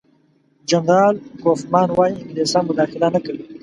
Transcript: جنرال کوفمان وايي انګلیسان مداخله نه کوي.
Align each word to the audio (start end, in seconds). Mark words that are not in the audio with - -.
جنرال 0.69 1.15
کوفمان 1.43 1.87
وايي 1.97 2.13
انګلیسان 2.21 2.63
مداخله 2.69 3.07
نه 3.15 3.19
کوي. 3.25 3.43